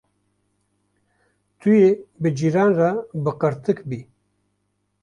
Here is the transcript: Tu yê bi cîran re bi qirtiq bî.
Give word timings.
Tu 1.59 1.69
yê 1.79 1.91
bi 2.21 2.29
cîran 2.37 2.71
re 2.79 2.89
bi 3.23 3.31
qirtiq 3.41 3.79
bî. 3.89 3.99